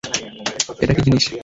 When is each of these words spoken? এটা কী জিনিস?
এটা 0.79 0.93
কী 0.95 1.01
জিনিস? 1.05 1.23